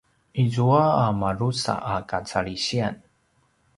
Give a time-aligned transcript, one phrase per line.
[0.43, 2.95] izua a madrusa a kacalisiyan